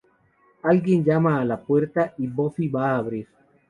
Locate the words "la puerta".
1.45-2.15